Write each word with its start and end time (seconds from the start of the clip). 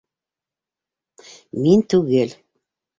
Мин 1.69 1.87
түгел. 1.95 2.39